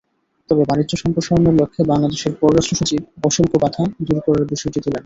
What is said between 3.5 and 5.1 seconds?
বাধা দূর করার বিষয়টি তোলেন।